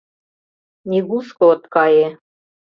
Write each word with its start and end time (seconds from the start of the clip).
Нигушко 0.89 1.43
от 1.53 1.63
кае. 1.73 2.07